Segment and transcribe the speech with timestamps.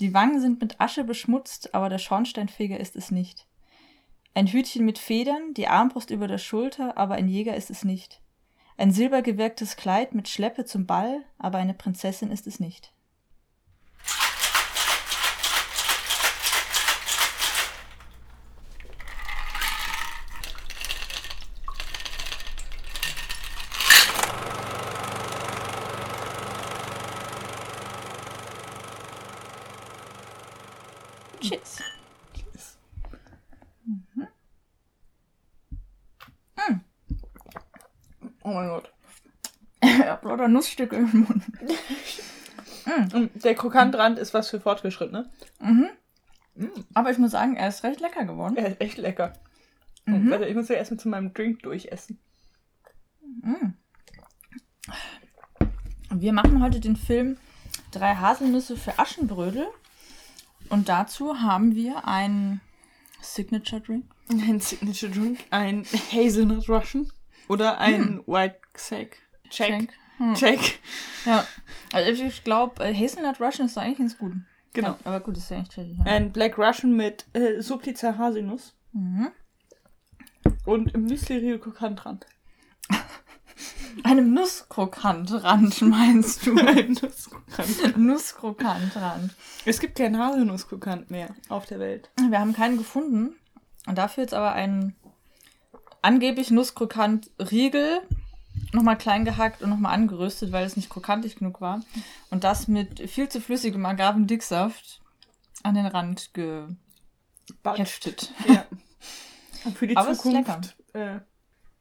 [0.00, 3.46] Die Wangen sind mit Asche beschmutzt, aber der Schornsteinfeger ist es nicht.
[4.34, 8.20] Ein Hütchen mit Federn, die Armbrust über der Schulter, aber ein Jäger ist es nicht.
[8.76, 12.94] Ein silbergewirktes Kleid mit Schleppe zum Ball, aber eine Prinzessin ist es nicht.
[31.44, 31.82] Cheers.
[33.84, 34.28] Mhm.
[36.56, 36.80] Mm.
[38.44, 38.92] Oh mein Gott.
[39.82, 39.98] Ich
[40.54, 41.44] Nussstücke im Mund.
[43.14, 45.30] Und der Krokantrand ist was für Fortgeschrittene.
[45.60, 45.90] Mhm.
[46.92, 48.56] Aber ich muss sagen, er ist recht lecker geworden.
[48.56, 49.32] Er ist echt lecker.
[50.06, 52.18] Und warte, ich muss ja erstmal zu meinem Drink durchessen.
[56.10, 57.38] Wir machen heute den Film
[57.90, 59.66] Drei Haselnüsse für Aschenbrödel.
[60.68, 62.60] Und dazu haben wir einen
[63.20, 64.04] Signature Drink.
[64.28, 67.10] Ein Signature Drink, ein Hazelnut Russian
[67.48, 69.18] oder ein White Sack.
[69.50, 69.88] Check.
[70.18, 70.26] Check.
[70.26, 70.34] Hm.
[70.34, 70.80] Check.
[71.24, 71.46] Ja.
[71.92, 74.32] Also ich, glaube, Hazelnut Russian ist doch eigentlich ganz gut.
[74.72, 74.88] Genau.
[74.88, 75.98] Ja, aber gut, das ist ja echt tscheckisch.
[75.98, 76.04] Ja.
[76.04, 78.74] Ein Black Russian mit äh, Subtizar Haselnuss.
[78.92, 79.30] Mhm.
[80.66, 82.26] Und im Müsli Rio Krokantrand.
[84.02, 86.56] Einem Nusskrokantrand, meinst du?
[86.56, 87.96] Ein Nusskrokant.
[87.96, 89.32] Nusskrokantrand.
[89.64, 92.10] Es gibt keinen Haselnusskrokant mehr auf der Welt.
[92.28, 93.36] Wir haben keinen gefunden.
[93.86, 94.96] Und dafür jetzt aber einen
[96.02, 98.00] angeblich Nusskrokant Riegel
[98.74, 101.80] nochmal klein gehackt und nochmal angeröstet, weil es nicht krokantig genug war.
[102.30, 105.00] Und das mit viel zu flüssigem Agavendicksaft
[105.62, 108.32] an den Rand geheftet.
[108.46, 108.66] Ja.
[109.64, 111.20] Und für die Aber Zukunft äh,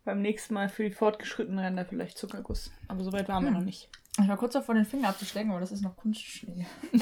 [0.06, 2.72] beim nächsten Mal für die fortgeschrittenen Ränder vielleicht Zuckerguss.
[2.88, 3.58] Aber soweit waren wir Hm.
[3.58, 3.90] noch nicht.
[4.22, 6.66] Ich war kurz davor, den Finger abzuschlägen, aber das ist noch Kunstschläge.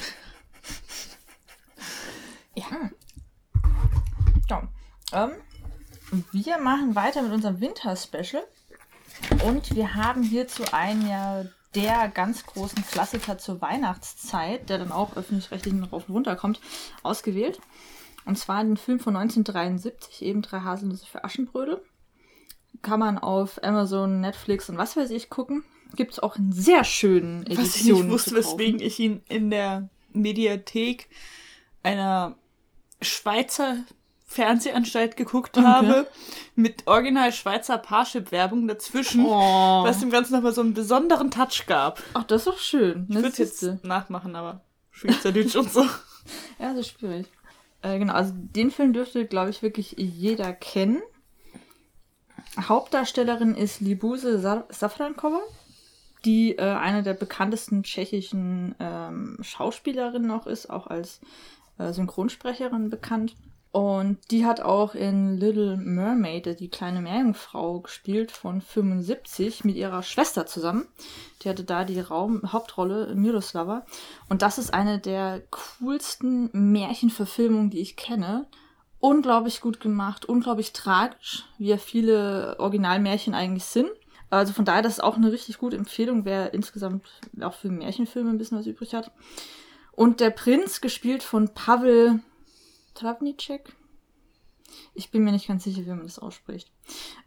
[2.56, 2.66] ja.
[4.50, 4.62] So.
[5.14, 5.32] Ähm,
[6.32, 8.44] wir machen weiter mit unserem Winter-Special.
[9.44, 11.46] Und wir haben hierzu einen ja
[11.76, 16.60] der ganz großen Klassiker zur Weihnachtszeit, der dann auch öffentlich-rechtlich rauf und runter kommt,
[17.02, 17.60] ausgewählt.
[18.26, 21.82] Und zwar den Film von 1973, eben Drei Haselnüsse für Aschenbrödel.
[22.82, 25.64] Kann man auf Amazon, Netflix und was weiß ich gucken.
[25.96, 27.66] Gibt es auch in sehr schönen Editionen.
[27.66, 31.10] Was ich nicht wusste, weswegen ich ihn in der Mediathek
[31.84, 32.36] einer
[33.02, 33.78] Schweizer
[34.32, 35.68] Fernsehanstalt geguckt Okay.
[35.68, 36.08] habe,
[36.56, 39.84] mit original Schweizer Parship-Werbung dazwischen, Oh.
[39.84, 42.02] was dem Ganzen nochmal so einen besonderen Touch gab.
[42.14, 43.08] Ach, das ist doch schön.
[43.10, 44.62] Ich würde es jetzt nachmachen, aber
[44.92, 45.86] Schweizerdeutsch und so.
[46.60, 47.26] Ja, das ist schwierig.
[47.82, 51.02] Äh, genau, also den Film dürfte, glaube ich, wirklich jeder kennen.
[52.60, 55.40] Hauptdarstellerin ist Libuse Sa Safrankova,
[56.26, 61.22] die äh, eine der bekanntesten tschechischen ähm, Schauspielerinnen noch ist, auch als
[61.80, 63.36] äh, Synchronsprecherin bekannt.
[63.72, 70.04] Und die hat auch in Little Mermaid, die kleine Meerjungfrau, gespielt von 75 mit ihrer
[70.04, 70.88] Schwester zusammen.
[71.42, 73.86] Die hatte da die Raum Hauptrolle, Miroslava.
[74.28, 78.46] Und das ist eine der coolsten Märchenverfilmungen, die ich kenne.
[79.00, 83.90] Unglaublich gut gemacht, unglaublich tragisch, wie ja viele Originalmärchen eigentlich sind.
[84.30, 87.06] Also von daher, das ist auch eine richtig gute Empfehlung, wer insgesamt
[87.42, 89.12] auch für Märchenfilme ein bisschen was übrig hat.
[89.94, 92.22] Und der Prinz, gespielt von Pavel
[92.94, 93.74] Travnicek.
[94.94, 96.72] Ich bin mir nicht ganz sicher, wie man das ausspricht.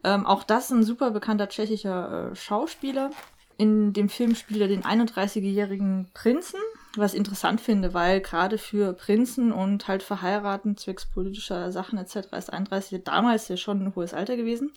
[0.03, 3.11] Ähm, auch das ist ein super bekannter tschechischer äh, Schauspieler.
[3.57, 6.59] In dem Film spielt er den 31-jährigen Prinzen,
[6.97, 12.29] was ich interessant finde, weil gerade für Prinzen und halt verheiraten zwecks politischer Sachen etc.
[12.37, 14.73] ist 31 damals ja schon ein hohes Alter gewesen.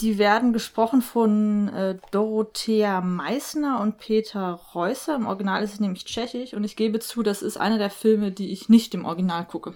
[0.00, 5.14] Die werden gesprochen von äh, Dorothea Meissner und Peter Reusser.
[5.14, 8.32] Im Original ist es nämlich tschechisch und ich gebe zu, das ist einer der Filme,
[8.32, 9.74] die ich nicht im Original gucke.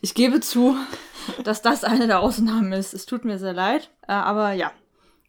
[0.00, 0.76] Ich gebe zu,
[1.44, 2.94] dass das eine der Ausnahmen ist.
[2.94, 3.90] Es tut mir sehr leid.
[4.06, 4.70] Äh, aber ja,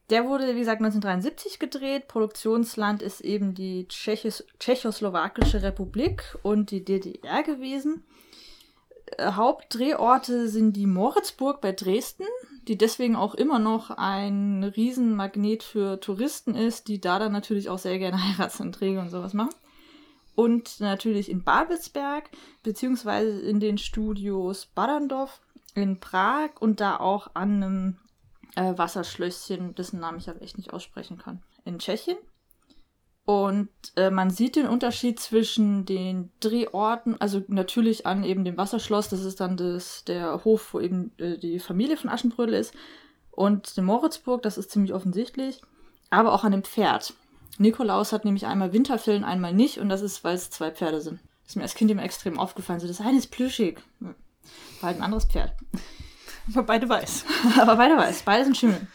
[0.09, 2.08] der wurde, wie gesagt, 1973 gedreht.
[2.08, 8.04] Produktionsland ist eben die Tschechis Tschechoslowakische Republik und die DDR gewesen.
[9.18, 12.25] Äh, Hauptdrehorte sind die Moritzburg bei Dresden,
[12.68, 17.80] die deswegen auch immer noch ein Riesenmagnet für Touristen ist, die da dann natürlich auch
[17.80, 19.54] sehr gerne Heiratsanträge und sowas machen.
[20.36, 22.30] Und natürlich in Babelsberg,
[22.63, 25.42] beziehungsweise in den Studios Baderndorf
[25.75, 27.98] in Prag und da auch an einem
[28.56, 32.18] äh, Wasserschlösschen, dessen Namen ich aber echt nicht aussprechen kann, in Tschechien.
[33.25, 39.08] Und äh, man sieht den Unterschied zwischen den Drehorten, also natürlich an eben dem Wasserschloss,
[39.08, 42.74] das ist dann das, der Hof, wo eben äh, die Familie von Aschenbrödel ist,
[43.31, 45.62] und dem Moritzburg, das ist ziemlich offensichtlich,
[46.10, 47.14] aber auch an dem Pferd.
[47.58, 51.20] Nikolaus hat nämlich einmal Winterfillen, einmal nicht, und das ist, weil es zwei Pferde sind.
[51.44, 52.80] Das ist mir als Kind immer extrem aufgefallen.
[52.80, 53.80] So, das eine ist plüschig.
[54.00, 54.14] War
[54.81, 55.54] halt ein anderes Pferd.
[56.54, 57.25] Aber beide weiß.
[57.60, 58.24] Aber beide weiß.
[58.24, 58.88] Beide sind Schimmel.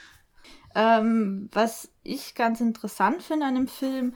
[0.79, 4.15] Ähm, was ich ganz interessant finde an dem Film,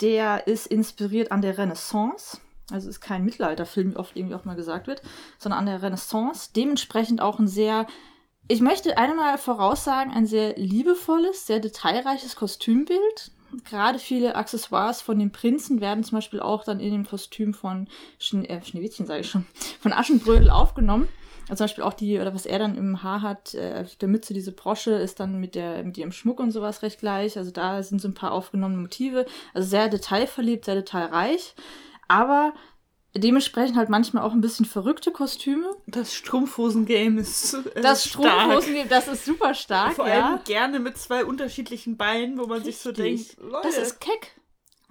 [0.00, 2.38] der ist inspiriert an der Renaissance.
[2.72, 5.00] Also ist kein Mittelalterfilm, wie oft irgendwie auch mal gesagt wird,
[5.38, 6.50] sondern an der Renaissance.
[6.56, 7.86] Dementsprechend auch ein sehr,
[8.48, 13.30] ich möchte einmal voraussagen, ein sehr liebevolles, sehr detailreiches Kostümbild.
[13.64, 17.86] Gerade viele Accessoires von den Prinzen werden zum Beispiel auch dann in dem Kostüm von
[18.18, 19.46] Schne äh, Schneewittchen, sage ich schon,
[19.78, 21.06] von Aschenbrödel aufgenommen.
[21.48, 24.34] Also zum Beispiel auch die, oder was er dann im Haar hat, äh, der Mütze,
[24.34, 27.36] diese Brosche, ist dann mit, der, mit ihrem Schmuck und sowas recht gleich.
[27.36, 29.26] Also da sind so ein paar aufgenommene Motive.
[29.54, 31.54] Also sehr detailverliebt, sehr detailreich.
[32.08, 32.52] Aber
[33.14, 35.68] dementsprechend halt manchmal auch ein bisschen verrückte Kostüme.
[35.86, 38.40] Das Strumpfhosen-Game ist äh, Das stark.
[38.52, 40.28] Strumpfhosen, das ist super stark, Vor ja.
[40.30, 43.36] allem gerne mit zwei unterschiedlichen Beinen, wo man sich so Richtig.
[43.36, 44.34] denkt, Leute, Das ist keck.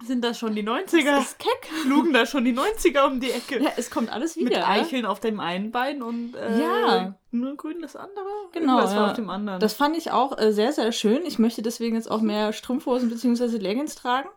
[0.06, 1.04] Sind das schon die 90er?
[1.04, 1.68] Das ist keck.
[1.86, 3.62] Lugen da schon die 90er um die Ecke?
[3.62, 4.44] Ja, es kommt alles wieder.
[4.48, 4.68] mit ja.
[4.68, 7.14] Eicheln auf dem einen Bein und äh, Ja.
[7.30, 8.26] nur grün das andere?
[8.52, 9.06] Genau, war ja.
[9.06, 9.60] auf dem anderen.
[9.60, 11.22] Das fand ich auch äh, sehr, sehr schön.
[11.26, 13.56] Ich möchte deswegen jetzt auch mehr Strumpfhosen bzw.
[13.58, 14.28] Leggings tragen.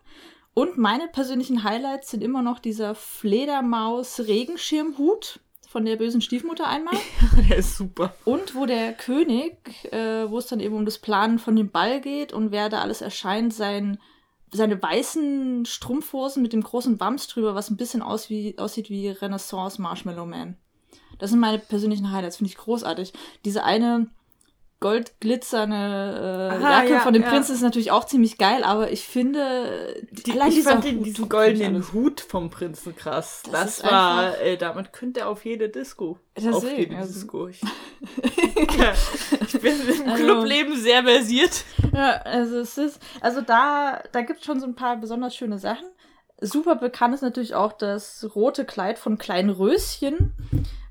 [0.53, 5.39] Und meine persönlichen Highlights sind immer noch dieser Fledermaus-Regenschirmhut
[5.69, 6.94] von der bösen Stiefmutter einmal.
[7.50, 8.15] Der ist super.
[8.23, 9.57] Und wo der König,
[9.91, 12.79] äh, wo es dann eben um das Planen von dem Ball geht und wer da
[12.79, 14.00] alles erscheint, sein,
[14.55, 19.09] seine weißen Strumpfhosen mit dem großen Wams drüber, was ein bisschen aus wie, aussieht wie
[19.09, 20.57] Renaissance Marshmallow Man.
[21.19, 23.13] Das sind meine persönlichen Highlights, finde ich großartig.
[23.45, 24.09] Diese eine
[24.85, 27.29] goldglitzernde äh, Aha, Jacke ja, von dem ja.
[27.29, 31.05] Prinzen ist natürlich auch ziemlich geil, aber ich finde, Die, allein ich fand den, Hut
[31.05, 31.93] diesen goldenen.
[31.93, 33.41] Hut vom Prinzen krass.
[33.51, 36.19] Das Das, war, einfach- äh, damit könnte er auf jede Disco.
[36.35, 37.47] Deswegen, auf jede also- Disco.
[37.47, 37.61] Ich,
[38.21, 41.63] ich bin im Also- Clubleben sehr versiert.
[41.93, 45.57] Ja, also es ist, also da, da gibt es schon so ein paar besonders schöne
[45.59, 45.85] Sachen.
[46.41, 50.33] Super bekannt ist natürlich auch das rote Kleid von Klein Röschen,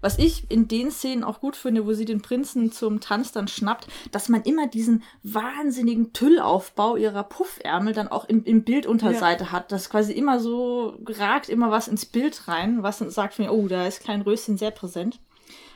[0.05, 3.49] was ich in den Szenen auch gut finde, wo sie den Prinzen zum Tanz dann
[3.49, 9.73] schnappt, dass man immer diesen wahnsinnigen Tüllaufbau ihrer Puffärmel dann auch im, im Bildunterseite hat.
[9.73, 13.67] Das quasi immer so ragt immer was ins Bild rein, was dann sagt mir, oh,
[13.67, 15.21] da ist Klein Röschen sehr präsent.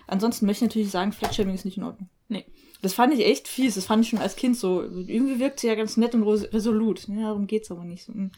[0.07, 2.09] Ansonsten möchte ich natürlich sagen, Flatshaming ist nicht in Ordnung.
[2.29, 2.45] Nee.
[2.83, 3.75] Das fand ich echt fies.
[3.77, 4.83] Das fand ich schon als Kind so.
[4.83, 7.09] Irgendwie wirkt sie ja ganz nett und res- resolut.
[7.09, 8.07] Ja, darum geht's aber nicht.
[8.09, 8.31] Hm.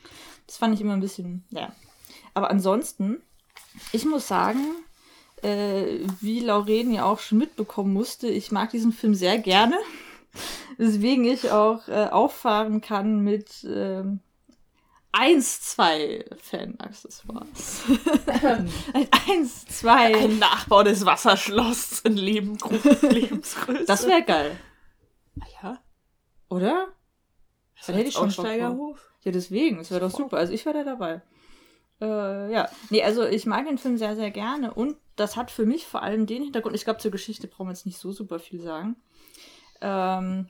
[0.46, 1.72] Das fand ich immer ein bisschen, ja.
[2.32, 3.18] Aber ansonsten,
[3.92, 4.60] ich muss sagen,
[5.42, 9.78] äh, wie Lauren ja auch schon mitbekommen musste, ich mag diesen Film sehr gerne.
[10.76, 14.20] Weswegen ich auch äh, auffahren kann mit ähm,
[15.12, 17.82] eins, zwei Fan-Accessoires.
[18.92, 20.16] Ein eins, zwei.
[20.16, 22.58] Ein Nachbau des Wasserschlosses in Leben,
[23.02, 23.84] Lebensgröße.
[23.86, 24.56] Das wäre geil.
[25.62, 25.78] ja.
[26.48, 26.88] Oder?
[27.86, 28.28] Dann hätte ich schon.
[28.28, 29.10] Aussteigerhof.
[29.22, 30.38] Ja, deswegen, das wäre doch super.
[30.38, 31.22] Also ich wäre da dabei.
[32.00, 32.68] Äh, ja.
[32.90, 36.02] Nee, also ich mag den Film sehr, sehr gerne und das hat für mich vor
[36.02, 38.96] allem den Hintergrund, ich glaube, zur Geschichte brauchen wir jetzt nicht so super viel sagen.
[39.82, 40.48] Ähm,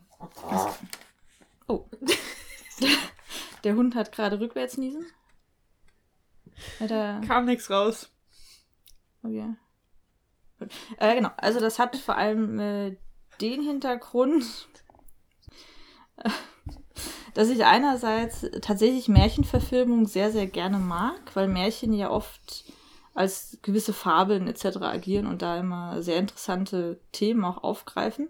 [0.49, 0.79] das-
[1.67, 1.87] oh.
[3.65, 5.05] Der Hund hat gerade rückwärts niesen.
[6.79, 8.11] Hat er, Kam nichts raus.
[9.23, 9.55] okay.
[10.59, 10.71] Gut.
[10.99, 12.97] Äh, genau, also das hat vor allem äh,
[13.41, 14.69] den Hintergrund,
[17.35, 22.65] dass ich einerseits tatsächlich Märchenverfilmung sehr, sehr gerne mag, weil Märchen ja oft
[23.15, 24.79] als gewisse Fabeln etc.
[24.83, 28.29] agieren und da immer sehr interessante Themen auch aufgreifen.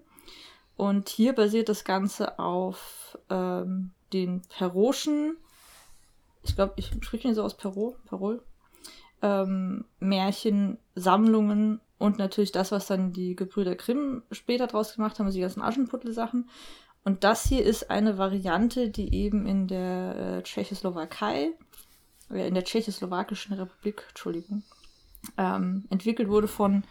[0.76, 5.36] Und hier basiert das Ganze auf ähm, den Perroschen,
[6.42, 8.42] ich glaube, ich spreche ihn so aus Perot, Perol,
[9.22, 15.36] ähm, Märchensammlungen und natürlich das, was dann die Gebrüder Grimm später draus gemacht haben, also
[15.36, 16.48] die ganzen Aschenputtel-Sachen.
[17.04, 21.52] Und das hier ist eine Variante, die eben in der äh, Tschechoslowakei,
[22.30, 24.62] äh, in der Tschechoslowakischen Republik, Entschuldigung,
[25.38, 26.84] ähm, entwickelt wurde von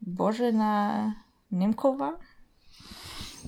[0.00, 1.14] Božena
[1.50, 2.18] Nemkova,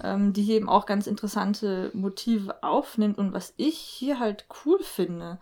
[0.02, 3.16] ähm, die hier eben auch ganz interessante Motive aufnimmt.
[3.16, 5.38] Und was ich hier halt cool finde,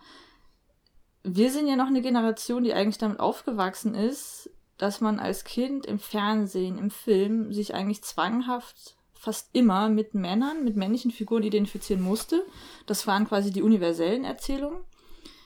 [1.23, 5.85] wir sind ja noch eine Generation, die eigentlich damit aufgewachsen ist, dass man als Kind
[5.85, 12.01] im Fernsehen, im Film sich eigentlich zwanghaft fast immer mit Männern, mit männlichen Figuren identifizieren
[12.01, 12.43] musste.
[12.87, 14.81] Das waren quasi die universellen Erzählungen.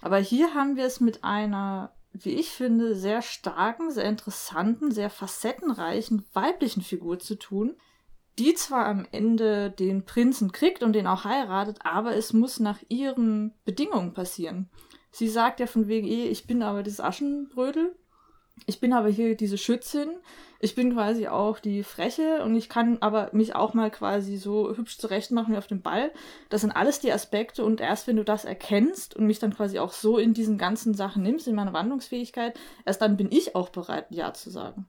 [0.02, 5.10] Aber hier haben wir es mit einer, wie ich finde, sehr starken, sehr interessanten, sehr
[5.10, 7.76] facettenreichen weiblichen Figur zu tun,
[8.40, 12.80] die zwar am Ende den Prinzen kriegt und den auch heiratet, aber es muss nach
[12.88, 14.70] ihren Bedingungen passieren.
[15.12, 17.94] Sie sagt ja von wegen, eh, ich bin aber das Aschenbrödel
[18.66, 20.10] ich bin aber hier diese Schützin,
[20.60, 24.76] ich bin quasi auch die Freche und ich kann aber mich auch mal quasi so
[24.76, 26.12] hübsch zurechtmachen wie auf dem Ball.
[26.50, 29.80] Das sind alles die Aspekte und erst wenn du das erkennst und mich dann quasi
[29.80, 33.70] auch so in diesen ganzen Sachen nimmst, in meiner Wandlungsfähigkeit, erst dann bin ich auch
[33.70, 34.88] bereit, Ja zu sagen.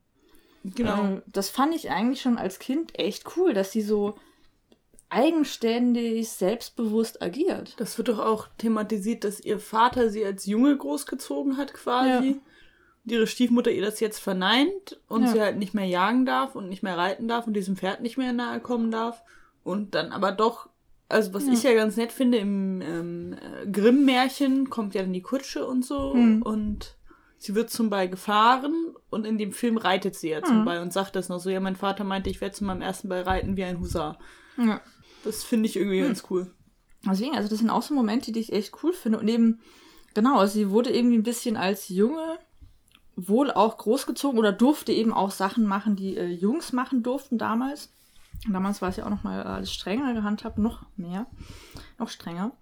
[0.64, 0.98] Genau.
[1.02, 4.16] Ähm, das fand ich eigentlich schon als Kind echt cool, dass sie so
[5.08, 7.74] eigenständig, selbstbewusst agiert.
[7.78, 12.28] Das wird doch auch thematisiert, dass ihr Vater sie als Junge großgezogen hat, quasi.
[12.28, 12.34] Ja.
[13.08, 15.28] Ihre Stiefmutter ihr das jetzt verneint und Ja.
[15.32, 18.18] sie halt nicht mehr jagen darf und nicht mehr reiten darf und diesem Pferd nicht
[18.18, 19.22] mehr nahe kommen darf.
[19.62, 20.68] Und dann aber doch,
[21.08, 21.52] also was Ja.
[21.52, 25.84] ich ja ganz nett finde, im ähm, äh, Grimm-Märchen kommt ja dann die Kutsche und
[25.84, 26.42] so Hm.
[26.42, 26.96] und
[27.38, 30.64] sie wird zum Ball gefahren und in dem Film reitet sie ja zum Hm.
[30.64, 33.08] Ball und sagt das noch so, ja, mein Vater meinte, ich werde zu meinem ersten
[33.08, 34.18] Ball reiten wie ein Husar.
[34.58, 34.80] Ja.
[35.22, 36.06] Das finde ich irgendwie Hm.
[36.08, 36.50] ganz cool.
[37.08, 39.18] Deswegen, also das sind auch so Momente, die ich echt cool finde.
[39.20, 39.60] Und eben,
[40.14, 42.38] genau, also sie wurde irgendwie ein bisschen als Junge
[43.16, 47.90] wohl auch großgezogen oder durfte eben auch Sachen machen, die äh, Jungs machen durften damals.
[48.46, 51.26] Damals war es ja auch noch mal alles strenger gehandhabt, noch mehr,
[51.98, 52.52] noch strenger.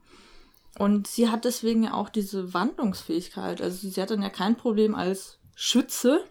[0.78, 3.60] Und sie hat deswegen ja auch diese Wandlungsfähigkeit.
[3.60, 6.24] Also sie hat dann ja kein Problem als Schütze,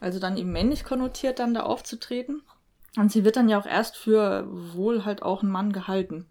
[0.00, 2.42] also dann eben männlich konnotiert dann da aufzutreten.
[2.96, 6.26] Und sie wird dann ja auch erst für wohl halt auch ein Mann gehalten.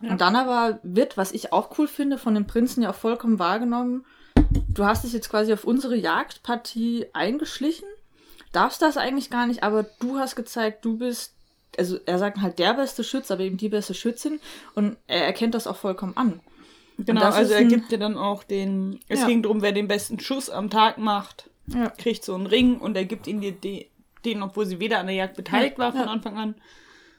[0.00, 3.38] Und dann aber wird, was ich auch cool finde, von dem Prinzen ja auch vollkommen
[3.38, 4.04] wahrgenommen,
[4.68, 7.86] du hast dich jetzt quasi auf unsere Jagdpartie eingeschlichen,
[8.52, 11.34] darfst das eigentlich gar nicht, aber du hast gezeigt, du bist,
[11.78, 14.40] also er sagt halt der beste Schütze, aber eben die beste Schützin
[14.74, 16.40] und er erkennt das auch vollkommen an.
[16.98, 19.00] Genau, also er gibt dir dann auch den.
[19.08, 19.26] Es Ja.
[19.26, 21.90] ging darum, wer den besten Schuss am Tag macht, Ja.
[21.90, 23.88] kriegt so einen Ring und er gibt ihn dir de,
[24.24, 26.08] den, obwohl sie weder an der Jagd beteiligt Ja, war von.
[26.08, 26.54] Anfang an.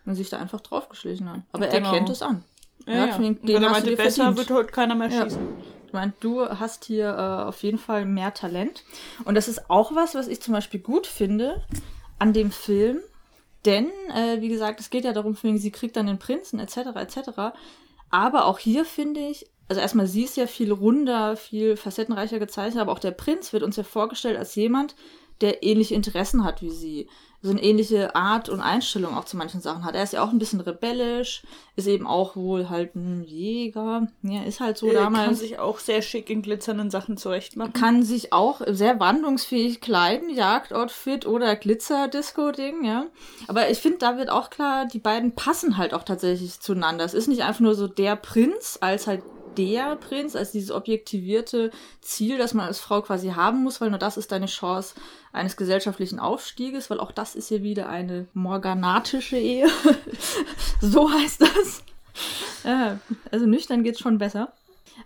[0.08, 1.42] Und sich da einfach draufgeschlichen hat.
[1.52, 1.92] Aber er Genau.
[1.92, 2.44] erkennt es an.
[2.88, 3.18] Ja, Er ja.
[3.18, 4.38] den- Und den wenn er meinte, besser verdient.
[4.50, 5.40] wird heute keiner mehr schießen.
[5.88, 8.84] Ich meine, du hast hier äh, auf jeden Fall mehr Talent.
[9.24, 11.64] Und das ist auch was, was ich zum Beispiel gut finde
[12.20, 13.00] an dem Film.
[13.66, 17.30] Denn, äh, wie gesagt, es geht ja darum, sie kriegt dann den Prinzen, etc., etc.
[18.10, 22.82] Aber auch hier finde ich, also erstmal, sie ist ja viel runder, viel facettenreicher gezeichnet,
[22.82, 24.96] aber auch der Prinz wird uns ja vorgestellt als jemand,
[25.40, 27.10] der ähnliche Interessen hat wie sie.
[27.44, 29.96] So eine ähnliche Art und Einstellung auch zu manchen Sachen hat.
[29.96, 31.44] Er ist ja auch ein bisschen rebellisch,
[31.76, 34.08] ist eben auch wohl halt ein Jäger.
[34.24, 37.74] Ja, ist halt so Er damals kann sich auch sehr schick in glitzernden Sachen zurechtmachen.
[37.74, 43.06] kann sich auch sehr wandlungsfähig kleiden, Jagdoutfit oder Glitzer-Disco-Ding, ja.
[43.48, 47.06] Aber ich finde, da wird auch klar, die beiden passen halt auch tatsächlich zueinander.
[47.06, 49.22] Es ist nicht einfach nur so der Prinz als halt
[49.58, 51.72] der Prinz, als dieses objektivierte
[52.02, 54.96] Ziel, das man als Frau quasi haben muss, weil nur das ist deine Chance
[55.34, 59.68] eines gesellschaftlichen Aufstieges, weil auch das ist ja wieder eine morganatische Ehe.
[60.82, 61.84] so heißt das.
[62.64, 63.00] Ja,
[63.32, 64.54] also nüchtern geht's schon besser.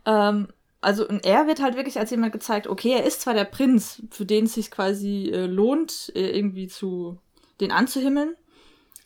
[0.06, 0.48] Ähm,
[0.82, 4.02] also und er wird halt wirklich als jemand gezeigt, okay, er ist zwar der Prinz,
[4.10, 7.20] für den es sich quasi äh, lohnt, äh, irgendwie zu
[7.60, 8.36] den anzuhimmeln,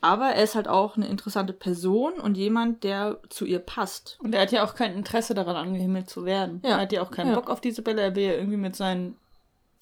[0.06, 4.18] aber er ist halt auch eine interessante Person und jemand, der zu ihr passt.
[4.22, 6.62] Und er hat ja auch kein Interesse daran, angehimmelt zu werden.
[6.64, 6.72] Ja.
[6.72, 7.36] Er hat ja auch keinen Ja.
[7.36, 8.02] Bock auf diese Bälle.
[8.02, 9.18] Er will ja irgendwie mit seinen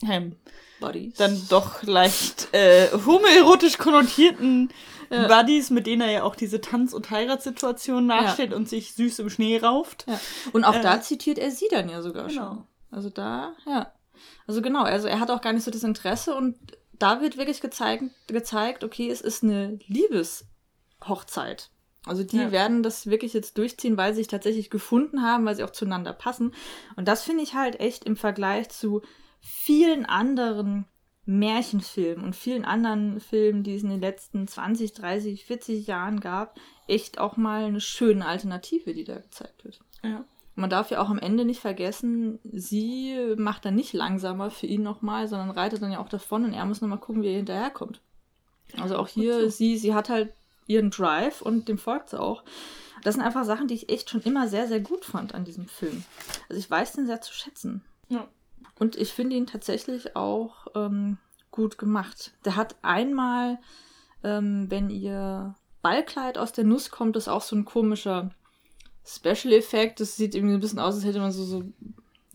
[0.10, 0.36] ähm,
[0.80, 1.16] Buddies.
[1.16, 4.70] dann doch leicht äh, homoerotisch konnotierten
[5.10, 5.28] Ja.
[5.28, 9.30] Buddies, mit denen er ja auch diese Tanz- und Heiratssituation nachstellt und sich süß im
[9.30, 10.06] Schnee rauft.
[10.08, 10.20] Ja.
[10.54, 12.42] Und auch Äh, da zitiert er sie dann ja sogar genau.
[12.50, 12.64] schon.
[12.92, 13.92] Also da, ja.
[14.48, 16.56] Also genau, also er hat auch gar nicht so das Interesse und
[17.00, 21.70] da wird wirklich gezeigt, gezeigt okay, es ist eine Liebeshochzeit.
[22.06, 22.52] Also die Ja.
[22.52, 26.14] werden das wirklich jetzt durchziehen, weil sie sich tatsächlich gefunden haben, weil sie auch zueinander
[26.14, 26.54] passen.
[26.96, 29.02] Und das finde ich halt echt im Vergleich zu
[29.40, 30.86] vielen anderen
[31.26, 36.58] Märchenfilmen und vielen anderen Filmen, die es in den letzten 20, 30, 40 Jahren gab,
[36.88, 39.80] echt auch mal eine schöne Alternative, die da gezeigt wird.
[40.04, 40.26] Ja.
[40.56, 44.68] Und man darf ja auch am Ende nicht vergessen, sie macht dann nicht langsamer für
[44.68, 47.38] ihn nochmal, sondern reitet dann ja auch davon und er muss nochmal gucken, wie er
[47.38, 48.02] hinterherkommt.
[48.78, 49.50] Also auch hier, so.
[49.50, 50.34] sie, sie hat halt
[50.68, 52.44] ihren Drive und dem folgt sie auch.
[53.04, 55.68] Das sind einfach Sachen, die ich echt schon immer sehr, sehr gut fand an diesem
[55.68, 56.04] Film.
[56.50, 57.84] Also ich weiß den sehr zu schätzen.
[58.08, 58.28] Ja.
[58.80, 61.18] Und ich finde ihn tatsächlich auch ähm,
[61.52, 62.34] gut gemacht.
[62.46, 63.60] Der hat einmal,
[64.24, 68.32] ähm, wenn ihr Ballkleid aus der Nuss kommt, ist auch so ein komischer
[69.06, 70.00] Special-Effekt.
[70.00, 71.64] Das sieht irgendwie ein bisschen aus, als hätte man so, so,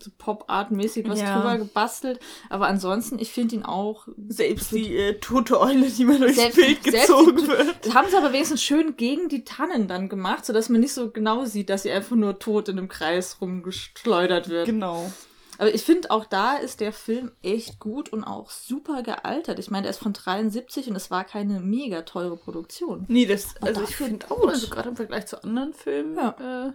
[0.00, 1.36] so Pop-Art-mäßig was Ja.
[1.38, 2.20] drüber gebastelt.
[2.50, 4.06] Aber ansonsten, ich finde ihn auch.
[4.28, 7.76] Selbst die äh, tote Eule, die mir durchs Selbst- Bild gezogen die- wird.
[7.86, 11.10] Das haben sie aber wenigstens schön gegen die Tannen dann gemacht, sodass man nicht so
[11.10, 14.66] genau sieht, dass sie einfach nur tot in einem Kreis rumgeschleudert wird.
[14.66, 15.10] Genau.
[15.58, 19.58] Aber ich finde, auch da ist der Film echt gut und auch super gealtert.
[19.58, 23.04] Ich meine, der ist von 73 und es war keine mega teure Produktion.
[23.08, 26.68] Nee, das, also ich dafür finde auch, also gerade im Vergleich zu anderen Filmen, Ja.
[26.68, 26.72] äh,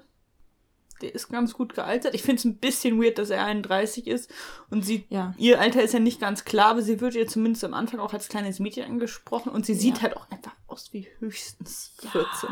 [1.02, 2.14] der ist ganz gut gealtert.
[2.14, 4.30] Ich finde es ein bisschen weird, dass er 31 ist
[4.70, 5.34] und sie, Ja.
[5.38, 8.14] ihr Alter ist ja nicht ganz klar, aber sie wird ja zumindest am Anfang auch
[8.14, 10.04] als kleines Mädchen angesprochen und sie sieht Ja.
[10.04, 12.50] halt auch einfach aus wie höchstens 14.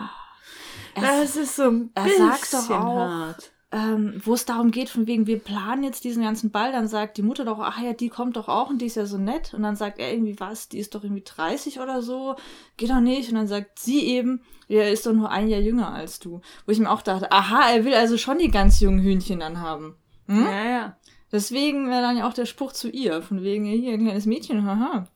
[0.95, 3.50] Er- das ist so ein er bisschen sagt doch auch, hart.
[3.73, 7.17] Ähm, wo es darum geht, von wegen, wir planen jetzt diesen ganzen Ball, dann sagt
[7.17, 9.53] die Mutter doch, ach ja, die kommt doch auch und die ist ja so nett.
[9.53, 12.35] Und dann sagt er irgendwie, was, die ist doch irgendwie 30 oder so,
[12.75, 13.29] geht doch nicht.
[13.29, 16.41] Und dann sagt sie eben, ja, er ist doch nur ein Jahr jünger als du.
[16.65, 19.61] Wo ich mir auch dachte, aha, er will also schon die ganz jungen Hühnchen dann
[19.61, 19.95] haben.
[20.27, 20.43] Hm?
[20.43, 20.97] Ja, ja.
[21.31, 24.65] Deswegen wäre dann ja auch der Spruch zu ihr, von wegen, hier, ein kleines Mädchen,
[24.65, 25.07] haha.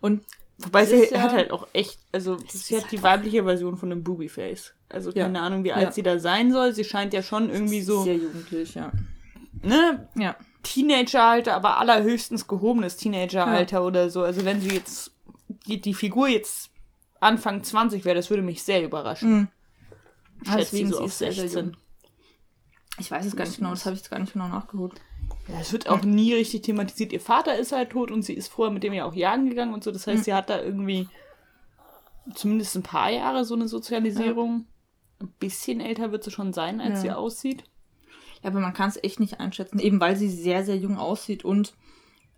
[0.00, 0.24] Und
[0.58, 4.02] Wobei sie ja- hat halt auch echt, also sie hat die weibliche Version von einem
[4.02, 4.74] Boobyface.
[4.90, 5.24] Also Ja.
[5.24, 5.76] keine Ahnung, wie Ja.
[5.76, 6.72] alt sie da sein soll.
[6.74, 8.90] Sie scheint ja schon irgendwie so, sehr jugendlich, ja.
[9.62, 10.36] ne, Ja.
[10.62, 14.22] Teenageralter, aber allerhöchstens gehobenes Teenageralter oder so.
[14.22, 15.12] Also wenn sie jetzt,
[15.66, 16.70] die, die Figur jetzt
[17.20, 19.32] Anfang 20 wäre, das würde mich sehr überraschen.
[19.32, 19.48] Mhm.
[20.42, 21.64] Ich schätze sie so sie auf ist sehr, sehr 16.
[21.66, 21.76] jung.
[22.98, 24.92] Ich weiß es gar nicht genau, das habe ich jetzt gar nicht genau nachgeholt.
[25.48, 27.12] Ja, es wird auch nie richtig thematisiert.
[27.12, 29.72] Ihr Vater ist halt tot und sie ist vorher mit dem ja auch jagen gegangen
[29.72, 29.90] und so.
[29.92, 30.24] Das heißt, Mhm.
[30.24, 31.08] sie hat da irgendwie
[32.34, 34.66] zumindest ein paar Jahre so eine Sozialisierung.
[35.20, 37.00] Ein bisschen älter wird sie schon sein, als Ja.
[37.00, 37.64] sie aussieht.
[38.42, 41.44] Ja, aber man kann es echt nicht einschätzen, eben weil sie sehr, sehr jung aussieht
[41.44, 41.74] und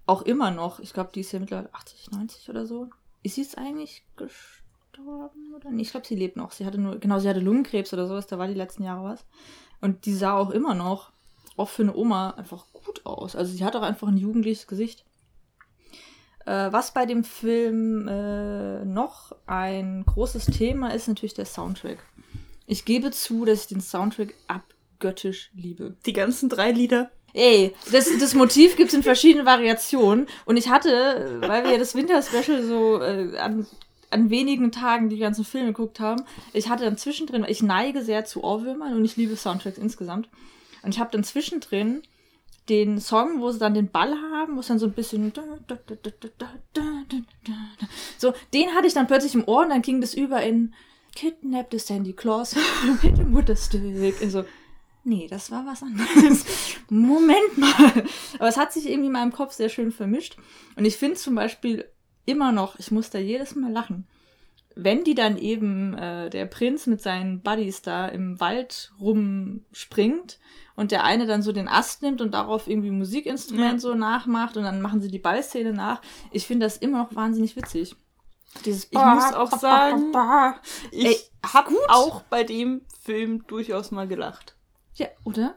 [0.04, 2.88] auch immer noch, ich glaube, die ist ja mittlerweile 80, 90 oder so.
[3.22, 5.86] Ist sie jetzt eigentlich gestorben oder nicht?
[5.86, 6.50] Ich glaube, sie lebt noch.
[6.50, 9.24] Sie hatte nur, genau, sie hatte Lungenkrebs oder sowas, da war die letzten Jahre was.
[9.80, 11.12] Und die sah auch immer noch,
[11.56, 13.36] auch für eine Oma, einfach gut aus.
[13.36, 15.04] Also sie hat auch einfach ein jugendliches Gesicht.
[16.46, 22.04] Äh, was bei dem Film äh, noch ein großes Thema ist, natürlich der Soundtrack.
[22.72, 25.94] Ich gebe zu, dass ich den Soundtrack abgöttisch liebe.
[26.06, 27.10] Die ganzen drei Lieder.
[27.34, 30.26] Ey, das, das Motiv gibt's in verschiedenen Variationen.
[30.46, 33.66] Und ich hatte, weil wir ja das Winter-Special so äh, an,
[34.08, 36.22] an wenigen Tagen die ganzen Filme geguckt haben,
[36.54, 40.30] ich hatte dann zwischendrin, ich neige sehr zu Ohrwürmern und ich liebe Soundtracks insgesamt.
[40.82, 42.00] Und ich habe dann zwischendrin
[42.70, 45.30] den Song, wo sie dann den Ball haben, wo es dann so ein bisschen
[48.16, 50.72] so, den hatte ich dann plötzlich im Ohr und dann ging das über in
[51.14, 52.56] Kidnapped Sandy Claus
[53.02, 53.82] mit dem Mutterstück.
[54.22, 54.44] Also,
[55.04, 56.44] nee, das war was anderes.
[56.88, 58.04] Moment mal.
[58.38, 60.36] Aber es hat sich irgendwie in meinem Kopf sehr schön vermischt.
[60.76, 61.84] Und ich finde zum Beispiel
[62.24, 64.06] immer noch, ich muss da jedes Mal lachen,
[64.74, 70.38] wenn die dann eben äh, der Prinz mit seinen Buddies da im Wald rumspringt
[70.76, 73.78] und der eine dann so den Ast nimmt und darauf irgendwie ein Musikinstrument Ja.
[73.78, 76.00] so nachmacht und dann machen sie die Ballszene nach.
[76.30, 77.96] Ich finde das immer noch wahnsinnig witzig.
[78.64, 80.12] Dieses Ich muss auch sagen,
[80.90, 84.54] Ich habe auch bei dem Film durchaus mal gelacht.
[84.94, 85.54] Ja, oder?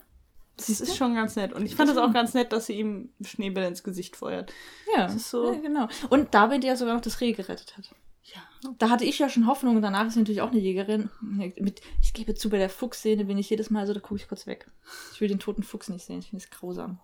[0.57, 1.51] Das ist schon ganz nett.
[1.51, 4.53] Und ich fand es auch ganz nett, dass sie ihm Schneebälle ins Gesicht feuert.
[4.95, 5.87] Ja, ist so- ja genau.
[6.09, 7.89] Und damit ja sogar noch das Reh gerettet hat.
[8.23, 8.41] Ja.
[8.79, 11.09] Da hatte ich ja schon Hoffnung und danach ist sie natürlich auch eine Jägerin.
[11.19, 14.27] Mit, ich gebe zu, bei der Fuchsszene bin ich jedes Mal so, da gucke ich
[14.29, 14.71] kurz weg.
[15.13, 16.99] Ich will den toten Fuchs nicht sehen, ich finde es grausam.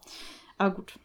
[0.57, 0.97] Aber gut.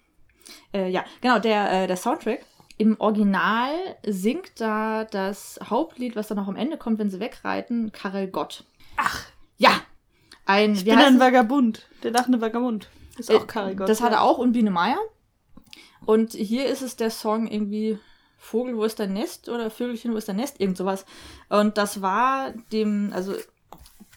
[0.72, 2.46] Äh, ja, genau, der, äh, der Soundtrack.
[2.78, 3.72] Im Original
[4.06, 8.64] singt da das Hauptlied, was dann noch am Ende kommt, wenn sie wegreiten, Karel Gott.
[8.96, 9.24] Ach,
[9.56, 9.70] ja.
[10.44, 11.18] Ein, Ich bin ein?
[11.18, 11.88] Vagabund.
[12.02, 12.88] Der lachende Vagabund.
[13.18, 13.88] Ist auch Karigott.
[13.88, 14.98] Das hat er auch und Biene Meier.
[16.04, 17.98] Und hier ist es der Song irgendwie
[18.38, 19.48] Vogel, wo ist dein Nest?
[19.48, 20.60] Oder Vögelchen, wo ist dein Nest?
[20.60, 21.04] Irgend sowas.
[21.48, 23.34] Und das war dem, also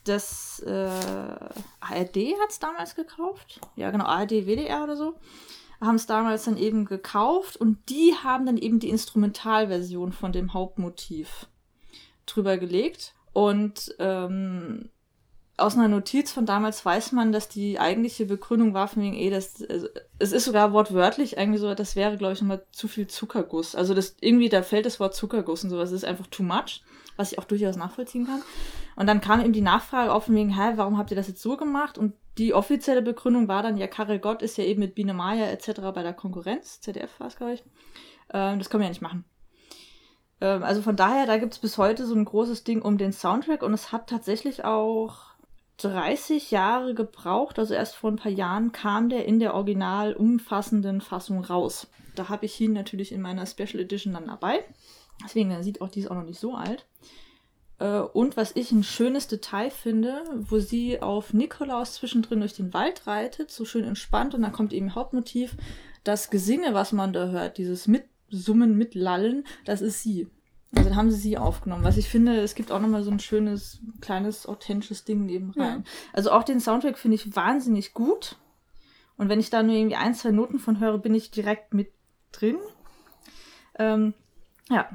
[0.04, 3.60] das äh, ARD hat es damals gekauft.
[3.76, 5.16] Ja, genau, ARD, WDR oder so.
[5.82, 10.54] Haben es damals dann eben gekauft und die haben dann eben die Instrumentalversion von dem
[10.54, 11.48] Hauptmotiv
[12.26, 13.14] drüber gelegt.
[13.32, 14.90] Und ähm,
[15.60, 19.30] aus einer Notiz von damals weiß man, dass die eigentliche Begründung war von wegen, eh,
[19.30, 19.88] das, also,
[20.18, 23.76] es ist sogar wortwörtlich eigentlich so, das wäre, glaube ich, nochmal zu viel Zuckerguss.
[23.76, 26.82] Also das, irgendwie, da fällt das Wort Zuckerguss und sowas, das ist einfach too much,
[27.18, 28.42] was ich auch durchaus nachvollziehen kann.
[28.96, 31.42] Und dann kam eben die Nachfrage auf von wegen, hä, warum habt ihr das jetzt
[31.42, 31.98] so gemacht?
[31.98, 35.48] Und die offizielle Begründung war dann, ja, Karel Gott ist ja eben mit Biene Maya
[35.48, 35.82] etc.
[35.94, 37.64] bei der Konkurrenz, ZDF war es, glaube ich.
[38.34, 39.26] Ähm, das können wir ja nicht machen.
[40.40, 43.12] Ähm, also von daher, da gibt es bis heute so ein großes Ding um den
[43.12, 45.18] Soundtrack und es hat tatsächlich auch
[45.78, 51.02] 30 Jahre gebraucht, also erst vor ein paar Jahren kam der in der original umfassenden
[51.02, 51.88] Fassung raus.
[52.16, 54.64] Da habe ich ihn natürlich in meiner Special Edition dann dabei.
[55.24, 56.86] Deswegen sieht auch die ist auch noch nicht so alt.
[57.80, 62.74] Äh, Und was ich ein schönes Detail finde, wo sie auf Nikolaus zwischendrin durch den
[62.74, 65.56] Wald reitet, so schön entspannt und dann kommt eben Hauptmotiv,
[66.04, 70.28] das Gesinge, was man da hört, dieses Mitsummen, Mitlallen, das ist sie.
[70.76, 71.84] Also dann haben sie sie aufgenommen.
[71.84, 75.84] Was ich finde, es gibt auch nochmal so ein schönes, kleines, authentisches Ding neben rein.
[76.14, 78.38] Also auch den Soundtrack finde ich wahnsinnig gut.
[79.18, 81.92] Und wenn ich da nur irgendwie ein, zwei Noten von höre, bin ich direkt mit
[82.32, 82.58] drin.
[83.80, 84.14] Ähm,
[84.70, 84.90] ja.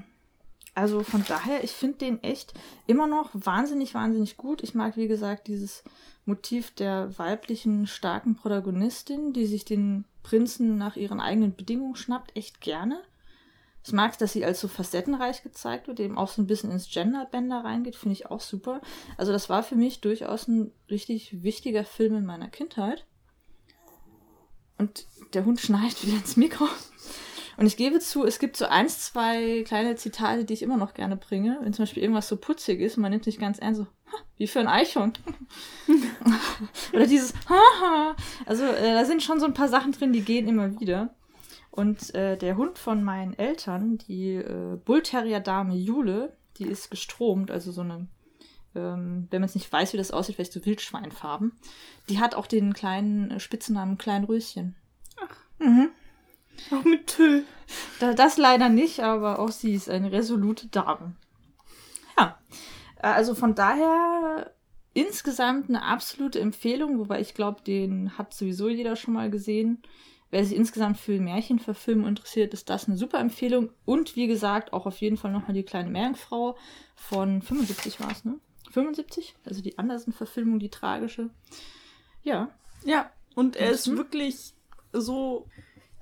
[0.74, 2.52] Also von daher, ich finde den echt
[2.86, 4.62] immer noch wahnsinnig, wahnsinnig gut.
[4.62, 5.84] Ich mag, wie gesagt, dieses
[6.26, 12.60] Motiv der weiblichen, starken Protagonistin, die sich den Prinzen nach ihren eigenen Bedingungen schnappt, echt
[12.60, 13.00] gerne.
[13.86, 16.70] Ich mag es, dass sie als so facettenreich gezeigt wird, eben auch so ein bisschen
[16.70, 18.80] ins Genderbänder reingeht, finde ich auch super.
[19.18, 23.04] Also das war für mich durchaus ein richtig wichtiger Film in meiner Kindheit.
[24.78, 26.66] Und der Hund schneit wieder ins Mikro.
[27.56, 30.94] Und ich gebe zu, es gibt so eins, zwei kleine Zitate, die ich immer noch
[30.94, 31.58] gerne bringe.
[31.62, 33.86] Wenn zum Beispiel irgendwas so putzig ist und man nimmt sich ganz ernst, so,
[34.36, 35.12] wie für ein Eichhorn.
[36.92, 38.16] Oder dieses, haha.
[38.46, 41.14] Also äh, da sind schon so ein paar Sachen drin, die gehen immer wieder.
[41.70, 47.72] Und äh, der Hund von meinen Eltern, die äh, Bullterrier-Dame Jule, die ist gestromt, also
[47.72, 48.06] so eine,
[48.76, 51.52] ähm, wenn man es nicht weiß, wie das aussieht, vielleicht so Wildschweinfarben.
[52.08, 54.76] Die hat auch den kleinen äh, Spitzennamen Kleinröschen.
[55.20, 55.36] Ach.
[55.58, 55.90] Mhm.
[56.70, 57.42] Auch mit Tö.
[58.00, 61.14] Da, das leider nicht, aber auch sie ist eine resolute Dame.
[62.18, 62.38] Ja,
[62.98, 64.52] äh, also von daher
[64.92, 69.82] insgesamt eine absolute Empfehlung, wobei ich glaube, den hat sowieso jeder schon mal gesehen.
[70.30, 73.70] Wer sich insgesamt für Märchenverfilmung interessiert, ist das eine super Empfehlung.
[73.84, 76.56] Und wie gesagt, auch auf jeden Fall nochmal die kleine Meerjungfrau
[76.96, 78.40] von 75 war es, ne?
[78.72, 79.36] 75?
[79.44, 81.30] Also die Andersen-Verfilmung, die tragische.
[82.24, 82.50] Ja.
[82.84, 84.54] Ja, und er ist wirklich
[84.92, 85.46] so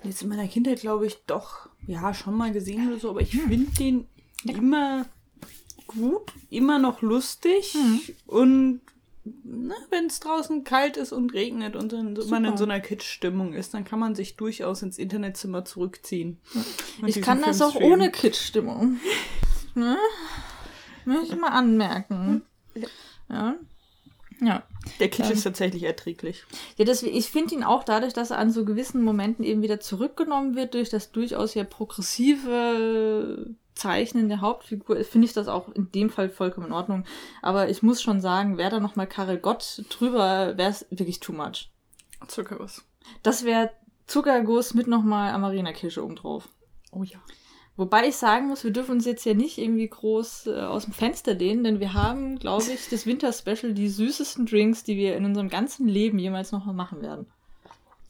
[0.04, 3.30] jetzt in meiner Kindheit, glaube ich, doch, ja, schon mal gesehen oder so, aber ich
[3.40, 4.06] finde den
[4.44, 5.06] immer
[5.86, 8.00] gut, immer noch lustig Mhm.
[8.26, 8.80] und
[9.24, 13.52] ne, wenn es draußen kalt ist und regnet und so, man in so einer Kitsch-Stimmung
[13.52, 16.38] ist, dann kann man sich durchaus ins Internetzimmer zurückziehen.
[17.06, 17.92] Ich kann das Film auch streamen.
[17.92, 18.98] ohne Kitsch-Stimmung.
[19.74, 19.96] ne?
[21.04, 22.42] Möchte ich mal anmerken.
[23.28, 23.54] Ja.
[24.40, 24.62] Ja.
[25.00, 25.32] Der Kitsch Ähm.
[25.32, 26.44] ist tatsächlich erträglich.
[26.76, 29.80] Ja, deswegen, ich finde ihn auch dadurch, dass er an so gewissen Momenten eben wieder
[29.80, 35.90] zurückgenommen wird, durch das durchaus ja progressive Zeichnen der Hauptfigur, finde ich das auch in
[35.92, 37.04] dem Fall vollkommen in Ordnung.
[37.40, 41.32] Aber ich muss schon sagen, wäre da nochmal Karel Gott drüber, wäre es wirklich too
[41.32, 41.70] much.
[42.28, 42.84] Zuckerguss.
[43.22, 43.70] Das wäre
[44.06, 46.48] Zuckerguss mit nochmal Amarena-Kirsche obendrauf.
[46.92, 47.18] Oh ja.
[47.76, 50.92] Wobei ich sagen muss, wir dürfen uns jetzt ja nicht irgendwie groß äh, aus dem
[50.92, 55.24] Fenster lehnen, denn wir haben, glaube ich, das Winterspecial die süßesten Drinks, die wir in
[55.24, 57.26] unserem ganzen Leben jemals nochmal machen werden.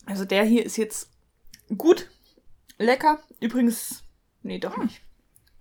[0.05, 1.09] Also der hier ist jetzt
[1.77, 2.09] gut,
[2.77, 3.19] lecker.
[3.39, 4.03] Übrigens,
[4.41, 5.01] nee, doch nicht.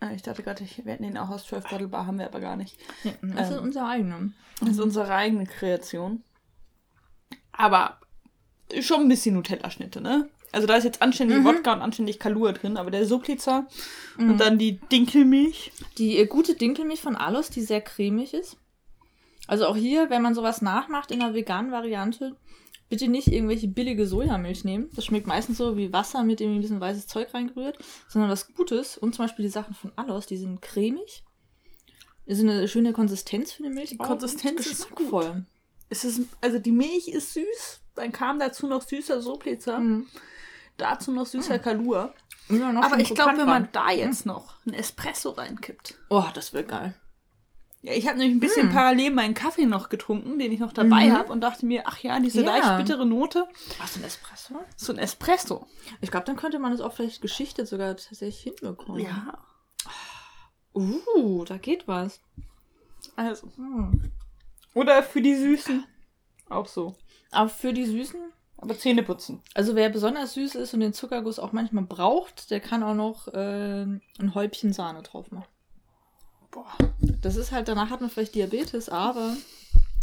[0.01, 2.27] Äh, Ich dachte gerade, ich- wir hätten den auch aus 12 Bottle Bar, haben wir
[2.27, 2.77] aber gar nicht.
[3.05, 3.63] Ja, das ist Ähm.
[3.63, 4.31] unser eigener.
[4.59, 6.25] Das ist unsere eigene Kreation.
[7.53, 8.01] Aber
[8.81, 10.29] schon ein bisschen Nutella-Schnitte, ne?
[10.53, 13.67] Also da ist jetzt anständig Wodka und anständig Kalua drin, aber der Supliza
[14.19, 15.73] und dann die Dinkelmilch.
[15.99, 18.59] Die äh, gute Dinkelmilch von Alus, die sehr cremig ist.
[19.47, 22.37] Also auch hier, wenn man sowas nachmacht in einer veganen Variante,
[22.91, 24.91] bitte nicht irgendwelche billige Sojamilch nehmen.
[24.95, 28.53] Das schmeckt meistens so wie Wasser mit irgendwie ein bisschen weißes Zeug reingerührt, sondern was
[28.53, 28.99] Gutes.
[28.99, 31.25] Und zum Beispiel die Sachen von Alus, die sind cremig.
[32.27, 33.91] Die sind eine schöne Konsistenz für eine Milch.
[33.91, 35.47] Die Konsistenz ist geschmackvoll.
[35.89, 40.07] Es ist, also die Milch ist süß, dann kam dazu noch süßer Supliza, Mhm.
[40.77, 42.13] Dazu noch süßer Kalua.
[42.49, 45.95] Ja, noch Aber ich glaube, wenn man da jetzt noch ein Espresso reinkippt.
[46.11, 46.95] Oh, das wird geil.
[47.85, 51.09] Ja, ich habe nämlich ein bisschen parallel meinen Kaffee noch getrunken, den ich noch dabei
[51.09, 51.13] Mhm.
[51.19, 52.47] habe und dachte mir, ach ja, diese Ja.
[52.57, 53.49] leicht bittere Note,
[53.81, 54.55] Was, ein Espresso?
[54.77, 55.67] so ein Espresso.
[56.01, 59.01] Ich glaube, dann könnte man es auch vielleicht geschichtet sogar tatsächlich hinbekommen.
[59.03, 59.39] Ja.
[60.75, 62.21] Uh, da geht was.
[63.17, 63.49] Also.
[63.57, 64.13] Hm.
[64.75, 65.85] Oder für die Süßen.
[66.49, 66.97] Auch so.
[67.31, 68.21] Aber für die Süßen,
[68.63, 69.43] Aber Zähne putzen.
[69.55, 73.27] also wer besonders süß ist und den Zuckerguss auch manchmal braucht, der kann auch noch
[73.27, 75.49] äh, ein Häubchen Sahne drauf machen.
[76.53, 76.71] Boah.
[77.21, 79.37] Das ist halt, danach hat man vielleicht Diabetes, aber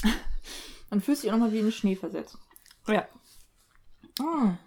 [0.90, 2.38] man fühlt sich auch nochmal wie in den Schnee versetzt.
[2.88, 3.08] Ja.
[4.20, 4.58] Ah.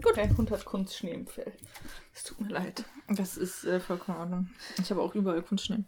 [0.00, 0.16] Gut.
[0.16, 1.52] Der Hund hat Kunstschnee im Fell.
[2.14, 2.84] Es tut mir leid.
[3.08, 4.50] Das ist äh, vollkommen in Ordnung.
[4.78, 5.82] Ich habe auch überall Kunstschnee.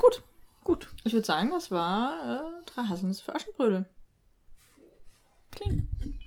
[0.00, 0.22] Gut,
[0.64, 0.88] Gut.
[1.04, 3.86] ich würde sagen, das war äh, drei Haselnüsse für Aschenbrödel.
[5.50, 6.17] Clean.